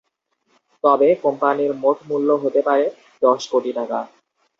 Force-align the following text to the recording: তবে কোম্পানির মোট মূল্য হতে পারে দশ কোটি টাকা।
তবে 0.83 1.07
কোম্পানির 1.23 1.71
মোট 1.81 1.97
মূল্য 2.09 2.29
হতে 2.43 2.61
পারে 2.67 2.85
দশ 3.21 3.41
কোটি 3.51 3.71
টাকা। 3.77 3.99